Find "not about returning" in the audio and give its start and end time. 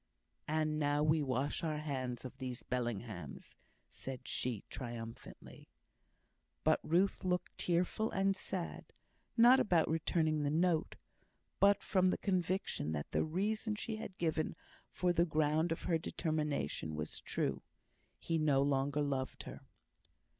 9.37-10.41